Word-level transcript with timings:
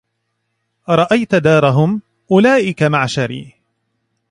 أرأيت 0.89 1.35
دارهم 1.35 2.01
أولئك 2.31 2.83
معشري 2.83 3.53